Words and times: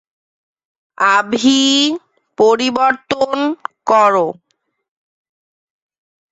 আভি, 0.97 1.61
পরিবর্তন 2.37 3.37
কর। 3.87 4.13